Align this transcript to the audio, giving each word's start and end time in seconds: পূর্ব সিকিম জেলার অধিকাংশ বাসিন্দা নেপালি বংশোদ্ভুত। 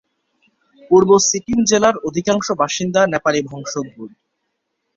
পূর্ব 0.91 1.09
সিকিম 1.29 1.59
জেলার 1.69 1.95
অধিকাংশ 2.07 2.47
বাসিন্দা 2.61 3.01
নেপালি 3.13 3.39
বংশোদ্ভুত। 3.47 4.11